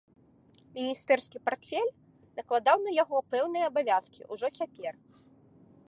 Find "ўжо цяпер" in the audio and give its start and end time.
4.35-4.93